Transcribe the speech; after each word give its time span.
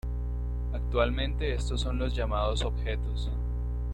Actualmente 0.73 1.53
estos 1.53 1.81
son 1.81 1.99
llamados 2.09 2.63
objetos. 2.65 3.29